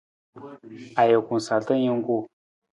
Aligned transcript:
Ajuku 1.01 1.33
sarta 1.45 1.73
jungku. 1.83 2.17